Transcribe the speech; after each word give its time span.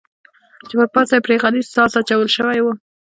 چې 0.67 0.73
پر 0.79 0.87
پاسه 0.93 1.13
یې 1.17 1.23
پرې 1.25 1.35
غلیظ 1.43 1.67
ساس 1.75 1.91
اچول 1.99 2.29
شوی 2.35 2.59
و. 2.61 2.67